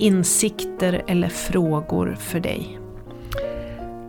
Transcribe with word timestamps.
insikter 0.00 1.02
eller 1.06 1.28
frågor 1.28 2.16
för 2.20 2.40
dig. 2.40 2.80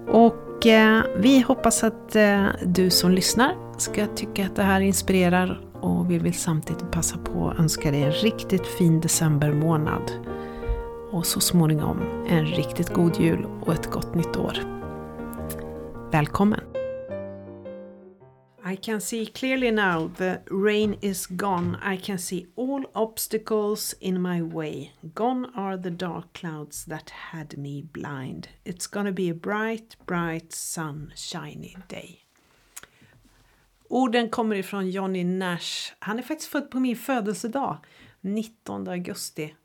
Och 0.08 0.66
eh, 0.66 1.04
vi 1.18 1.42
hoppas 1.42 1.84
att 1.84 2.16
eh, 2.16 2.46
du 2.66 2.90
som 2.90 3.12
lyssnar 3.12 3.56
ska 3.78 4.08
tycka 4.08 4.46
att 4.46 4.56
det 4.56 4.64
här 4.64 4.82
inspirerar 4.82 5.62
och 5.82 6.12
vi 6.12 6.18
vill 6.18 6.34
samtidigt 6.34 6.92
passa 6.92 7.18
på 7.18 7.50
att 7.50 7.60
önska 7.60 7.92
dig 7.92 8.04
en 8.04 8.12
riktigt 8.12 8.68
fin 8.68 9.02
decembermånad. 9.02 10.12
Och 11.12 11.26
så 11.26 11.40
småningom 11.40 11.98
en 12.30 12.46
riktigt 12.46 12.94
god 12.94 13.20
jul 13.20 13.46
och 13.62 13.74
ett 13.74 13.92
gott 13.92 14.16
nytt 14.16 14.38
år. 14.38 14.58
Välkommen! 16.12 16.71
I 18.72 18.78
can 18.78 19.02
see 19.02 19.26
clearly 19.26 19.70
now 19.70 20.08
the 20.18 20.42
rain 20.50 20.98
is 21.02 21.26
gone. 21.26 21.78
I 21.82 21.98
can 21.98 22.18
see 22.18 22.48
all 22.56 22.86
obstacles 22.96 23.96
in 24.00 24.22
my 24.22 24.42
way. 24.42 24.94
Gone 25.14 25.52
are 25.56 25.78
the 25.78 25.92
dark 25.92 26.32
clouds 26.34 26.86
that 26.86 27.10
had 27.10 27.58
me 27.58 27.82
blind. 27.82 28.48
It's 28.64 28.88
gonna 28.88 29.12
be 29.12 29.30
a 29.30 29.34
bright, 29.34 29.98
bright, 30.06 30.54
sunshiny 30.54 31.76
day. 31.88 32.20
Orden 33.90 34.30
kommer 34.30 34.56
ifrån 34.56 34.90
Johnny 34.90 35.24
Nash. 35.24 35.94
Han 36.00 36.20
är 36.20 36.24
faktiskt 36.24 36.52
född 36.52 36.72
på 36.72 36.80
min 36.80 36.96
födelsedag, 36.96 37.78
19 38.22 38.88
augusti. 38.88 39.56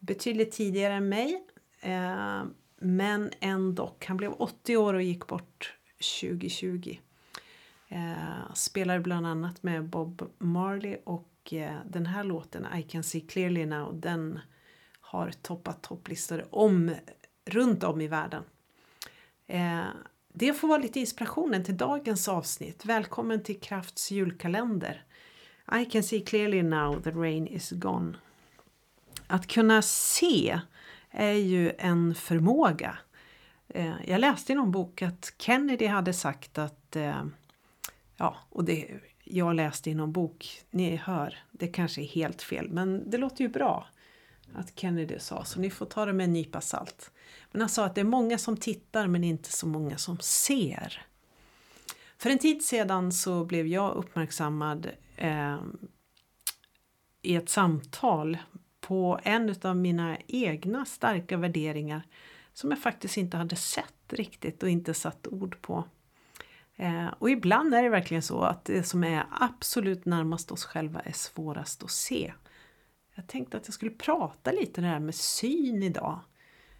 Betydligt 0.00 0.52
tidigare 0.52 0.94
än 0.94 1.08
mig, 1.08 1.42
eh, 1.80 2.44
men 2.80 3.30
ändå. 3.40 3.94
Han 4.06 4.16
blev 4.16 4.32
80 4.32 4.76
år 4.76 4.94
och 4.94 5.02
gick 5.02 5.26
bort 5.26 5.74
2020. 6.20 6.98
Eh, 7.92 8.54
spelar 8.54 8.98
bland 9.00 9.26
annat 9.26 9.62
med 9.62 9.84
Bob 9.84 10.30
Marley 10.38 10.96
och 11.04 11.52
eh, 11.52 11.76
den 11.86 12.06
här 12.06 12.24
låten 12.24 12.66
I 12.78 12.82
can 12.82 13.02
see 13.02 13.20
clearly 13.20 13.66
now 13.66 14.00
den 14.00 14.40
har 15.00 15.30
toppat 15.42 15.82
topplistor 15.82 16.44
om, 16.50 16.94
runt 17.44 17.84
om 17.84 18.00
i 18.00 18.08
världen. 18.08 18.42
Eh, 19.46 19.84
det 20.32 20.52
får 20.52 20.68
vara 20.68 20.78
lite 20.78 21.00
inspirationen 21.00 21.64
till 21.64 21.76
dagens 21.76 22.28
avsnitt. 22.28 22.84
Välkommen 22.84 23.42
till 23.42 23.60
Krafts 23.60 24.10
julkalender. 24.10 25.04
I 25.80 25.84
can 25.84 26.02
see 26.02 26.20
clearly 26.20 26.62
now 26.62 27.02
the 27.02 27.10
rain 27.10 27.46
is 27.46 27.70
gone. 27.70 28.16
Att 29.26 29.46
kunna 29.46 29.82
se 29.82 30.60
är 31.10 31.32
ju 31.32 31.72
en 31.78 32.14
förmåga. 32.14 32.98
Eh, 33.68 33.94
jag 34.06 34.20
läste 34.20 34.52
i 34.52 34.56
någon 34.56 34.72
bok 34.72 35.02
att 35.02 35.34
Kennedy 35.38 35.86
hade 35.86 36.12
sagt 36.12 36.58
att 36.58 36.96
eh, 36.96 37.24
Ja, 38.20 38.36
och 38.48 38.64
det, 38.64 38.88
jag 39.24 39.54
läste 39.54 39.90
i 39.90 39.94
någon 39.94 40.12
bok, 40.12 40.62
ni 40.70 40.96
hör, 40.96 41.38
det 41.50 41.68
kanske 41.68 42.02
är 42.02 42.06
helt 42.06 42.42
fel, 42.42 42.68
men 42.68 43.10
det 43.10 43.18
låter 43.18 43.44
ju 43.44 43.48
bra 43.48 43.86
att 44.54 44.78
Kennedy 44.78 45.18
sa, 45.18 45.44
så 45.44 45.60
ni 45.60 45.70
får 45.70 45.86
ta 45.86 46.06
det 46.06 46.12
med 46.12 46.24
en 46.24 46.32
nypa 46.32 46.60
salt. 46.60 47.10
Men 47.52 47.60
han 47.60 47.68
sa 47.68 47.84
att 47.84 47.94
det 47.94 48.00
är 48.00 48.04
många 48.04 48.38
som 48.38 48.56
tittar 48.56 49.06
men 49.06 49.24
inte 49.24 49.52
så 49.52 49.66
många 49.66 49.98
som 49.98 50.18
ser. 50.18 51.06
För 52.18 52.30
en 52.30 52.38
tid 52.38 52.64
sedan 52.64 53.12
så 53.12 53.44
blev 53.44 53.66
jag 53.66 53.94
uppmärksammad 53.94 54.90
eh, 55.16 55.58
i 57.22 57.36
ett 57.36 57.48
samtal 57.48 58.38
på 58.80 59.20
en 59.22 59.54
av 59.62 59.76
mina 59.76 60.18
egna 60.26 60.84
starka 60.84 61.36
värderingar 61.36 62.02
som 62.52 62.70
jag 62.70 62.78
faktiskt 62.78 63.16
inte 63.16 63.36
hade 63.36 63.56
sett 63.56 64.12
riktigt 64.12 64.62
och 64.62 64.68
inte 64.68 64.94
satt 64.94 65.26
ord 65.26 65.62
på. 65.62 65.84
Eh, 66.80 67.08
och 67.18 67.30
ibland 67.30 67.74
är 67.74 67.82
det 67.82 67.88
verkligen 67.88 68.22
så 68.22 68.42
att 68.42 68.64
det 68.64 68.82
som 68.82 69.04
är 69.04 69.24
absolut 69.30 70.04
närmast 70.04 70.52
oss 70.52 70.64
själva 70.64 71.00
är 71.00 71.12
svårast 71.12 71.82
att 71.82 71.90
se. 71.90 72.32
Jag 73.14 73.26
tänkte 73.26 73.56
att 73.56 73.66
jag 73.66 73.74
skulle 73.74 73.90
prata 73.90 74.52
lite 74.52 74.80
det 74.80 74.86
här 74.86 75.00
med 75.00 75.14
syn 75.14 75.82
idag. 75.82 76.20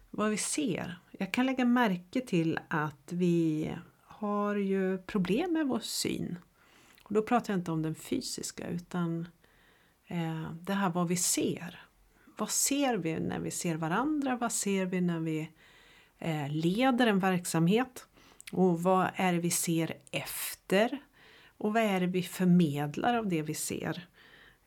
Vad 0.09 0.29
vi 0.29 0.37
ser. 0.37 0.99
Jag 1.11 1.33
kan 1.33 1.45
lägga 1.45 1.65
märke 1.65 2.21
till 2.21 2.59
att 2.67 3.11
vi 3.11 3.71
har 4.03 4.55
ju 4.55 4.97
problem 4.97 5.53
med 5.53 5.67
vår 5.67 5.79
syn. 5.79 6.37
Och 7.03 7.13
då 7.13 7.21
pratar 7.21 7.53
jag 7.53 7.59
inte 7.59 7.71
om 7.71 7.81
den 7.81 7.95
fysiska 7.95 8.67
utan 8.67 9.27
eh, 10.07 10.51
det 10.61 10.73
här 10.73 10.89
vad 10.89 11.07
vi 11.07 11.17
ser. 11.17 11.79
Vad 12.37 12.49
ser 12.49 12.97
vi 12.97 13.19
när 13.19 13.39
vi 13.39 13.51
ser 13.51 13.75
varandra? 13.75 14.35
Vad 14.35 14.51
ser 14.51 14.85
vi 14.85 15.01
när 15.01 15.19
vi 15.19 15.49
eh, 16.19 16.49
leder 16.49 17.07
en 17.07 17.19
verksamhet? 17.19 18.07
Och 18.51 18.83
vad 18.83 19.09
är 19.15 19.33
det 19.33 19.39
vi 19.39 19.51
ser 19.51 19.97
efter? 20.11 20.99
Och 21.57 21.73
vad 21.73 21.83
är 21.83 21.99
det 21.99 22.07
vi 22.07 22.23
förmedlar 22.23 23.17
av 23.17 23.27
det 23.27 23.41
vi 23.41 23.53
ser? 23.53 24.07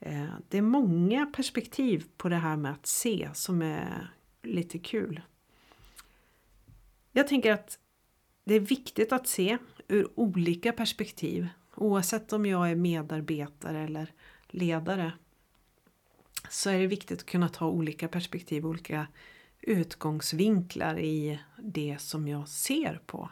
Eh, 0.01 0.35
det 0.49 0.59
är 0.59 0.63
många 0.63 1.27
perspektiv 1.27 2.05
på 2.17 2.29
det 2.29 2.37
här 2.37 2.57
med 2.57 2.73
att 2.73 2.87
se 2.87 3.29
som 3.35 3.63
är 3.63 4.11
lite 4.43 4.79
kul. 4.79 5.21
Jag 7.13 7.29
tänker 7.29 7.53
att 7.53 7.79
det 8.45 8.55
är 8.55 8.61
viktigt 8.61 9.13
att 9.13 9.29
se 9.29 9.59
ur 9.89 10.09
olika 10.15 10.73
perspektiv 10.73 11.49
oavsett 11.75 12.33
om 12.33 12.47
jag 12.47 12.71
är 12.71 12.75
medarbetare 12.75 13.85
eller 13.85 14.13
ledare 14.49 15.13
så 16.51 16.71
är 16.71 16.79
det 16.79 16.87
viktigt 16.87 17.19
att 17.19 17.27
kunna 17.27 17.49
ta 17.49 17.67
olika 17.67 18.09
perspektiv, 18.09 18.67
olika 18.67 19.07
utgångsvinklar 19.61 20.99
i 20.99 21.41
det 21.57 21.97
som 22.01 22.29
jag 22.29 22.49
ser 22.49 23.01
på. 23.07 23.31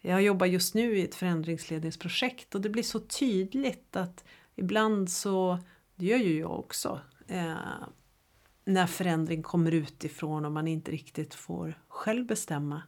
Jag 0.00 0.22
jobbar 0.22 0.46
just 0.46 0.74
nu 0.74 0.98
i 0.98 1.02
ett 1.02 1.14
förändringsledningsprojekt 1.14 2.54
och 2.54 2.60
det 2.60 2.68
blir 2.68 2.82
så 2.82 3.00
tydligt 3.00 3.96
att 3.96 4.24
ibland 4.56 5.10
så, 5.10 5.58
det 5.96 6.06
gör 6.06 6.18
ju 6.18 6.38
jag 6.38 6.58
också, 6.58 7.00
eh, 7.26 7.54
när 8.64 8.86
förändring 8.86 9.42
kommer 9.42 9.72
utifrån 9.72 10.44
och 10.44 10.52
man 10.52 10.68
inte 10.68 10.90
riktigt 10.90 11.34
får 11.34 11.78
själv 11.88 12.26
bestämma. 12.26 12.82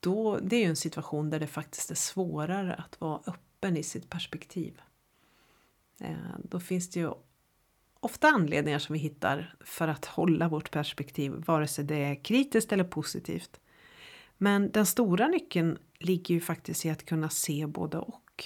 Då, 0.00 0.38
det 0.38 0.56
är 0.56 0.60
ju 0.60 0.66
en 0.66 0.76
situation 0.76 1.30
där 1.30 1.40
det 1.40 1.46
faktiskt 1.46 1.90
är 1.90 1.94
svårare 1.94 2.74
att 2.74 3.00
vara 3.00 3.20
öppen 3.26 3.76
i 3.76 3.82
sitt 3.82 4.10
perspektiv. 4.10 4.80
Eh, 6.00 6.16
då 6.44 6.60
finns 6.60 6.90
det 6.90 7.00
ju 7.00 7.12
ofta 8.00 8.28
anledningar 8.28 8.78
som 8.78 8.92
vi 8.92 8.98
hittar 8.98 9.54
för 9.60 9.88
att 9.88 10.04
hålla 10.04 10.48
vårt 10.48 10.70
perspektiv, 10.70 11.32
vare 11.32 11.66
sig 11.66 11.84
det 11.84 11.96
är 11.96 12.24
kritiskt 12.24 12.72
eller 12.72 12.84
positivt. 12.84 13.60
Men 14.38 14.70
den 14.70 14.86
stora 14.86 15.28
nyckeln 15.28 15.78
ligger 16.04 16.34
ju 16.34 16.40
faktiskt 16.40 16.86
i 16.86 16.90
att 16.90 17.06
kunna 17.06 17.30
se 17.30 17.66
både 17.66 17.98
och. 17.98 18.44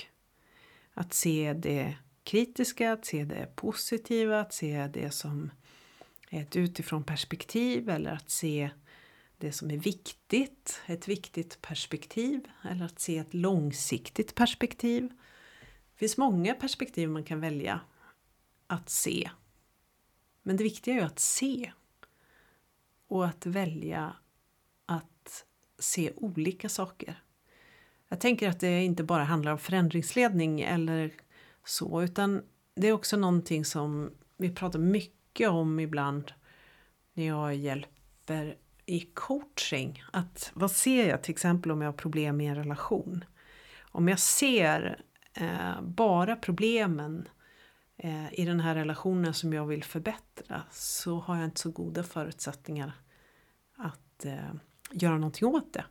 Att 0.94 1.14
se 1.14 1.52
det 1.52 1.96
kritiska, 2.24 2.92
att 2.92 3.04
se 3.04 3.24
det 3.24 3.56
positiva, 3.56 4.40
att 4.40 4.54
se 4.54 4.86
det 4.86 5.10
som 5.10 5.50
ett 6.30 6.56
utifrån 6.56 7.04
perspektiv 7.04 7.88
eller 7.88 8.10
att 8.10 8.30
se 8.30 8.70
det 9.38 9.52
som 9.52 9.70
är 9.70 9.76
viktigt, 9.76 10.80
ett 10.86 11.08
viktigt 11.08 11.62
perspektiv 11.62 12.48
eller 12.70 12.84
att 12.84 13.00
se 13.00 13.18
ett 13.18 13.34
långsiktigt 13.34 14.34
perspektiv. 14.34 15.08
Det 15.92 15.98
finns 15.98 16.16
många 16.16 16.54
perspektiv 16.54 17.08
man 17.08 17.24
kan 17.24 17.40
välja 17.40 17.80
att 18.66 18.90
se. 18.90 19.30
Men 20.42 20.56
det 20.56 20.64
viktiga 20.64 20.94
är 20.94 20.98
ju 20.98 21.06
att 21.06 21.18
se 21.18 21.72
och 23.09 23.26
att 23.26 23.47
välja 23.47 24.16
att 24.86 25.44
se 25.78 26.12
olika 26.16 26.68
saker. 26.68 27.22
Jag 28.08 28.20
tänker 28.20 28.48
att 28.48 28.60
det 28.60 28.84
inte 28.84 29.04
bara 29.04 29.24
handlar 29.24 29.53
om 29.53 29.58
förändringsledning 29.58 30.60
eller 30.60 31.12
så 31.64 32.03
utan 32.03 32.42
det 32.74 32.88
är 32.88 32.92
också 32.92 33.16
någonting 33.16 33.64
som 33.64 34.10
vi 34.36 34.50
pratar 34.50 34.78
mycket 34.78 35.48
om 35.48 35.80
ibland 35.80 36.32
när 37.14 37.26
jag 37.26 37.54
hjälper 37.54 38.56
i 38.86 39.00
coaching. 39.00 40.03
Att 40.12 40.50
vad 40.54 40.70
ser 40.70 41.08
jag 41.08 41.22
till 41.22 41.32
exempel 41.32 41.70
om 41.72 41.82
jag 41.82 41.88
har 41.88 41.97
problem 41.97 42.41
i 42.41 42.47
en 42.47 42.54
relation? 42.54 43.24
Om 43.80 44.09
jag 44.09 44.18
ser 44.18 45.00
eh, 45.34 45.82
bara 45.82 46.36
problemen 46.36 47.28
eh, 47.97 48.41
i 48.41 48.44
den 48.44 48.60
här 48.60 48.74
relationen 48.74 49.34
som 49.34 49.52
jag 49.52 49.66
vill 49.66 49.84
förbättra 49.84 50.62
så 50.70 51.18
har 51.18 51.36
jag 51.36 51.44
inte 51.44 51.60
så 51.60 51.70
goda 51.70 52.02
förutsättningar 52.02 52.92
att 53.76 54.24
eh, 54.24 54.54
göra 54.91 55.18
någonting 55.18 55.48
åt 55.48 55.72
det. 55.72 55.84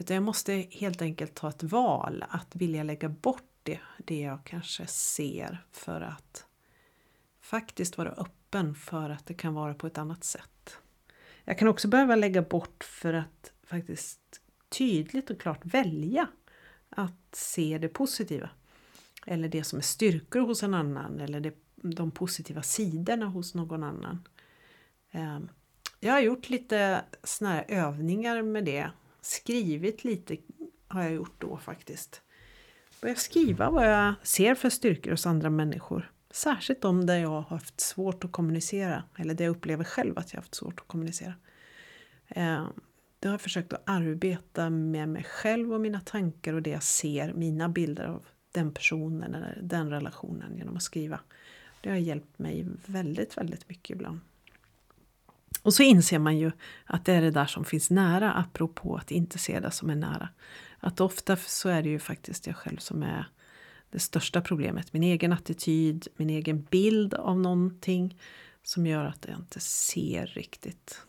Utan 0.00 0.14
jag 0.14 0.22
måste 0.22 0.52
helt 0.70 1.02
enkelt 1.02 1.34
ta 1.34 1.48
ett 1.48 1.62
val 1.62 2.24
att 2.28 2.56
vilja 2.56 2.82
lägga 2.82 3.08
bort 3.08 3.52
det, 3.62 3.80
det 3.98 4.20
jag 4.20 4.44
kanske 4.44 4.86
ser 4.86 5.64
för 5.72 6.00
att 6.00 6.44
faktiskt 7.40 7.98
vara 7.98 8.10
öppen 8.10 8.74
för 8.74 9.10
att 9.10 9.26
det 9.26 9.34
kan 9.34 9.54
vara 9.54 9.74
på 9.74 9.86
ett 9.86 9.98
annat 9.98 10.24
sätt. 10.24 10.76
Jag 11.44 11.58
kan 11.58 11.68
också 11.68 11.88
behöva 11.88 12.16
lägga 12.16 12.42
bort 12.42 12.84
för 12.84 13.14
att 13.14 13.52
faktiskt 13.62 14.40
tydligt 14.68 15.30
och 15.30 15.40
klart 15.40 15.60
välja 15.62 16.28
att 16.88 17.34
se 17.34 17.78
det 17.78 17.88
positiva. 17.88 18.50
Eller 19.26 19.48
det 19.48 19.64
som 19.64 19.78
är 19.78 19.82
styrkor 19.82 20.40
hos 20.40 20.62
en 20.62 20.74
annan 20.74 21.20
eller 21.20 21.40
det, 21.40 21.54
de 21.74 22.10
positiva 22.10 22.62
sidorna 22.62 23.26
hos 23.26 23.54
någon 23.54 23.82
annan. 23.82 24.28
Ehm, 25.10 25.48
jag 26.00 26.12
har 26.12 26.20
gjort 26.20 26.48
lite 26.48 27.04
såna 27.24 27.50
här 27.50 27.64
övningar 27.68 28.42
med 28.42 28.64
det. 28.64 28.90
Skrivit 29.20 30.04
lite 30.04 30.36
har 30.88 31.02
jag 31.02 31.12
gjort 31.12 31.34
då 31.38 31.56
faktiskt. 31.56 32.22
Börja 33.00 33.14
skriva 33.14 33.70
vad 33.70 33.90
jag 33.90 34.14
ser 34.22 34.54
för 34.54 34.70
styrkor 34.70 35.10
hos 35.10 35.26
andra 35.26 35.50
människor. 35.50 36.12
Särskilt 36.30 36.80
de 36.80 37.06
där 37.06 37.18
jag 37.18 37.28
har 37.28 37.42
haft 37.42 37.80
svårt 37.80 38.24
att 38.24 38.32
kommunicera. 38.32 39.04
Eller 39.16 39.34
där 39.34 39.44
jag 39.44 39.52
upplever 39.52 39.84
själv 39.84 40.18
att 40.18 40.32
jag 40.32 40.38
har 40.38 40.42
haft 40.42 40.54
svårt 40.54 40.80
att 40.80 40.88
kommunicera. 40.88 41.34
Eh, 42.28 42.66
då 43.20 43.28
har 43.28 43.32
jag 43.32 43.40
försökt 43.40 43.72
att 43.72 43.82
arbeta 43.84 44.70
med 44.70 45.08
mig 45.08 45.24
själv 45.24 45.74
och 45.74 45.80
mina 45.80 46.00
tankar 46.00 46.54
och 46.54 46.62
det 46.62 46.70
jag 46.70 46.82
ser, 46.82 47.32
mina 47.32 47.68
bilder 47.68 48.04
av 48.04 48.26
den 48.52 48.74
personen 48.74 49.34
eller 49.34 49.58
den 49.62 49.90
relationen 49.90 50.56
genom 50.56 50.76
att 50.76 50.82
skriva. 50.82 51.20
Det 51.80 51.90
har 51.90 51.96
hjälpt 51.96 52.38
mig 52.38 52.66
väldigt, 52.86 53.36
väldigt 53.36 53.68
mycket 53.68 53.90
ibland. 53.90 54.20
Och 55.62 55.74
så 55.74 55.82
inser 55.82 56.18
man 56.18 56.38
ju 56.38 56.50
att 56.84 57.04
det 57.04 57.12
är 57.12 57.20
det 57.20 57.30
där 57.30 57.46
som 57.46 57.64
finns 57.64 57.90
nära 57.90 58.32
apropå 58.32 58.96
att 58.96 59.10
inte 59.10 59.38
se 59.38 59.60
det 59.60 59.70
som 59.70 59.90
är 59.90 59.94
nära. 59.94 60.28
Att 60.80 61.00
ofta 61.00 61.36
så 61.36 61.68
är 61.68 61.82
det 61.82 61.88
ju 61.88 61.98
faktiskt 61.98 62.46
jag 62.46 62.56
själv 62.56 62.76
som 62.76 63.02
är 63.02 63.26
det 63.90 63.98
största 63.98 64.40
problemet. 64.40 64.92
Min 64.92 65.02
egen 65.02 65.32
attityd, 65.32 66.08
min 66.16 66.30
egen 66.30 66.62
bild 66.62 67.14
av 67.14 67.40
någonting 67.40 68.18
som 68.62 68.86
gör 68.86 69.04
att 69.04 69.26
jag 69.28 69.38
inte 69.38 69.60
ser 69.60 70.26
riktigt. 70.26 71.02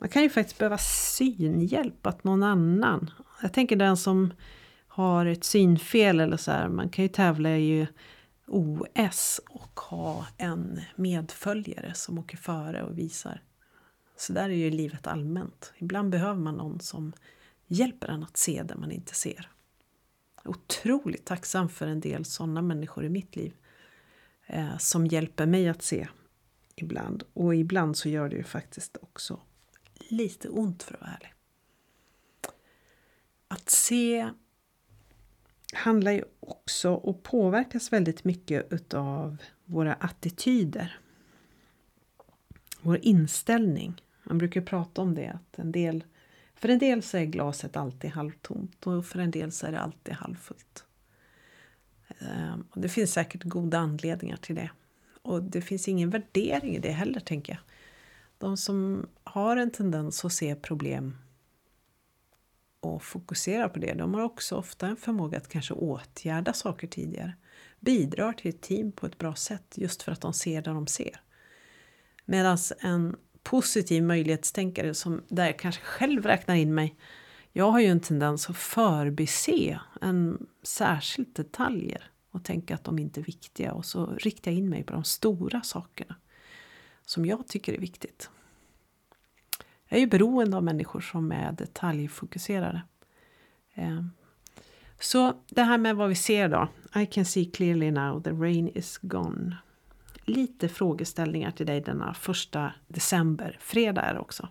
Man 0.00 0.08
kan 0.08 0.22
ju 0.22 0.30
faktiskt 0.30 0.58
behöva 0.58 0.78
synhjälp, 0.78 2.06
att 2.06 2.24
någon 2.24 2.42
annan. 2.42 3.10
Jag 3.42 3.52
tänker 3.52 3.76
den 3.76 3.96
som 3.96 4.32
har 4.86 5.26
ett 5.26 5.44
synfel 5.44 6.20
eller 6.20 6.36
så 6.36 6.50
här, 6.50 6.68
man 6.68 6.88
kan 6.88 7.02
ju 7.02 7.08
tävla 7.08 7.56
i 7.56 7.86
OS 8.48 9.40
och 9.48 9.80
ha 9.80 10.26
en 10.36 10.80
medföljare 10.96 11.94
som 11.94 12.18
åker 12.18 12.36
före 12.36 12.82
och 12.82 12.98
visar. 12.98 13.42
Så 14.16 14.32
där 14.32 14.50
är 14.50 14.54
ju 14.54 14.70
livet 14.70 15.06
allmänt. 15.06 15.72
Ibland 15.78 16.10
behöver 16.10 16.40
man 16.40 16.54
någon 16.54 16.80
som 16.80 17.12
hjälper 17.66 18.08
en 18.08 18.22
att 18.22 18.36
se 18.36 18.62
det 18.62 18.76
man 18.76 18.92
inte 18.92 19.14
ser. 19.14 19.50
Otroligt 20.44 21.24
tacksam 21.24 21.68
för 21.68 21.86
en 21.86 22.00
del 22.00 22.24
sådana 22.24 22.62
människor 22.62 23.04
i 23.04 23.08
mitt 23.08 23.36
liv. 23.36 23.54
Eh, 24.46 24.78
som 24.78 25.06
hjälper 25.06 25.46
mig 25.46 25.68
att 25.68 25.82
se 25.82 26.08
ibland. 26.74 27.22
Och 27.32 27.54
ibland 27.54 27.96
så 27.96 28.08
gör 28.08 28.28
det 28.28 28.36
ju 28.36 28.44
faktiskt 28.44 28.96
också 29.00 29.40
lite 30.08 30.48
ont 30.48 30.82
för 30.82 30.94
att 30.94 31.00
vara 31.00 31.10
ärlig. 31.10 31.34
Att 33.48 33.70
se 33.70 34.30
handlar 35.72 36.12
ju 36.12 36.24
också 36.40 36.90
och 36.90 37.22
påverkas 37.22 37.92
väldigt 37.92 38.24
mycket 38.24 38.72
utav 38.72 39.36
våra 39.64 39.94
attityder. 39.94 40.98
Vår 42.80 42.98
inställning. 43.02 44.02
Man 44.24 44.38
brukar 44.38 44.60
prata 44.60 45.02
om 45.02 45.14
det 45.14 45.28
att 45.28 45.58
en 45.58 45.72
del 45.72 46.04
för 46.54 46.68
en 46.68 46.78
del 46.78 47.02
så 47.02 47.16
är 47.16 47.24
glaset 47.24 47.76
alltid 47.76 48.10
halvtomt 48.10 48.86
och 48.86 49.06
för 49.06 49.18
en 49.18 49.30
del 49.30 49.52
så 49.52 49.66
är 49.66 49.72
det 49.72 49.80
alltid 49.80 50.14
halvfullt. 50.14 50.84
Ehm, 52.18 52.64
och 52.70 52.80
det 52.80 52.88
finns 52.88 53.12
säkert 53.12 53.42
goda 53.44 53.78
anledningar 53.78 54.36
till 54.36 54.54
det. 54.54 54.70
Och 55.22 55.42
det 55.42 55.60
finns 55.60 55.88
ingen 55.88 56.10
värdering 56.10 56.76
i 56.76 56.78
det 56.78 56.92
heller, 56.92 57.20
tänker 57.20 57.52
jag. 57.52 57.60
De 58.38 58.56
som 58.56 59.06
har 59.24 59.56
en 59.56 59.70
tendens 59.70 60.24
att 60.24 60.32
se 60.32 60.54
problem 60.54 61.16
och 62.80 63.02
fokuserar 63.02 63.68
på 63.68 63.78
det, 63.78 63.94
de 63.94 64.14
har 64.14 64.22
också 64.22 64.56
ofta 64.56 64.86
en 64.86 64.96
förmåga 64.96 65.38
att 65.38 65.48
kanske 65.48 65.74
åtgärda 65.74 66.52
saker 66.52 66.86
tidigare. 66.86 67.32
Bidrar 67.80 68.32
till 68.32 68.48
ett 68.48 68.60
team 68.60 68.92
på 68.92 69.06
ett 69.06 69.18
bra 69.18 69.34
sätt 69.34 69.74
just 69.76 70.02
för 70.02 70.12
att 70.12 70.20
de 70.20 70.32
ser 70.32 70.62
det 70.62 70.70
de 70.70 70.86
ser. 70.86 71.20
Medan 72.24 72.58
en 72.80 73.16
positiv 73.42 74.02
möjlighetstänkare 74.02 74.94
som 74.94 75.22
där 75.28 75.46
jag 75.46 75.58
kanske 75.58 75.82
själv 75.82 76.26
räknar 76.26 76.54
in 76.54 76.74
mig. 76.74 76.96
Jag 77.52 77.70
har 77.70 77.80
ju 77.80 77.86
en 77.86 78.00
tendens 78.00 78.50
att 78.50 78.56
förbise 78.56 79.80
en 80.00 80.46
särskilt 80.62 81.36
detaljer 81.36 82.10
och 82.30 82.44
tänka 82.44 82.74
att 82.74 82.84
de 82.84 82.98
inte 82.98 83.20
är 83.20 83.24
viktiga 83.24 83.72
och 83.72 83.84
så 83.84 84.06
riktar 84.06 84.50
jag 84.50 84.58
in 84.58 84.68
mig 84.68 84.84
på 84.84 84.92
de 84.92 85.04
stora 85.04 85.62
sakerna 85.62 86.16
som 87.06 87.26
jag 87.26 87.48
tycker 87.48 87.72
är 87.72 87.78
viktigt. 87.78 88.30
Jag 89.88 89.96
är 89.96 90.00
ju 90.00 90.06
beroende 90.06 90.56
av 90.56 90.64
människor 90.64 91.00
som 91.00 91.32
är 91.32 91.52
detaljfokuserade. 91.52 92.82
Ehm, 93.74 94.10
så 95.00 95.34
det 95.48 95.62
här 95.62 95.78
med 95.78 95.96
vad 95.96 96.08
vi 96.08 96.14
ser 96.14 96.48
då. 96.48 96.68
I 97.00 97.06
can 97.06 97.24
see 97.24 97.44
clearly 97.44 97.90
now, 97.90 98.22
the 98.22 98.30
rain 98.30 98.68
is 98.74 98.98
gone. 99.02 99.56
Lite 100.24 100.68
frågeställningar 100.68 101.50
till 101.50 101.66
dig 101.66 101.80
denna 101.80 102.14
första 102.14 102.72
december. 102.88 103.56
Fredag 103.60 104.02
är 104.02 104.14
det 104.14 104.20
också. 104.20 104.48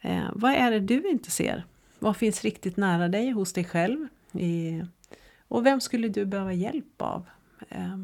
Eh, 0.00 0.24
vad 0.32 0.52
är 0.52 0.70
det 0.70 0.80
du 0.80 1.10
inte 1.10 1.30
ser? 1.30 1.64
Vad 1.98 2.16
finns 2.16 2.44
riktigt 2.44 2.76
nära 2.76 3.08
dig 3.08 3.30
hos 3.30 3.52
dig 3.52 3.64
själv? 3.64 4.08
Ehm, 4.32 4.86
och 5.48 5.66
vem 5.66 5.80
skulle 5.80 6.08
du 6.08 6.24
behöva 6.24 6.52
hjälp 6.52 7.02
av? 7.02 7.26
Eh, 7.68 7.96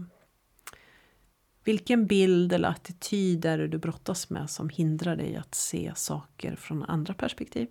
vilken 1.64 2.06
bild 2.06 2.52
eller 2.52 2.68
attityd 2.68 3.44
är 3.44 3.58
det 3.58 3.68
du 3.68 3.78
brottas 3.78 4.30
med 4.30 4.50
som 4.50 4.68
hindrar 4.68 5.16
dig 5.16 5.36
att 5.36 5.54
se 5.54 5.92
saker 5.94 6.56
från 6.56 6.82
andra 6.82 7.14
perspektiv? 7.14 7.68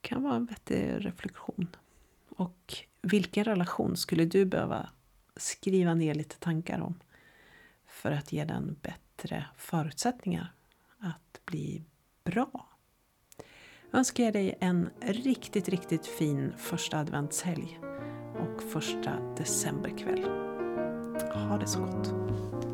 Det 0.00 0.08
kan 0.08 0.22
vara 0.22 0.36
en 0.36 0.46
vettig 0.46 1.06
reflektion. 1.06 1.76
Och 2.28 2.76
vilken 3.02 3.44
relation 3.44 3.96
skulle 3.96 4.24
du 4.24 4.44
behöva 4.44 4.90
skriva 5.36 5.94
ner 5.94 6.14
lite 6.14 6.38
tankar 6.38 6.80
om 6.80 6.94
för 7.86 8.12
att 8.12 8.32
ge 8.32 8.44
den 8.44 8.76
bättre 8.82 9.46
förutsättningar 9.56 10.52
att 10.98 11.40
bli 11.44 11.84
bra? 12.24 12.66
önskar 13.92 14.24
jag 14.24 14.32
dig 14.32 14.58
en 14.60 14.90
riktigt, 15.00 15.68
riktigt 15.68 16.06
fin 16.06 16.52
första 16.56 16.98
adventshelg 16.98 17.80
och 18.38 18.62
första 18.62 19.34
decemberkväll. 19.36 20.24
Ha 21.34 21.58
det 21.58 21.66
så 21.66 21.80
gott! 21.80 22.69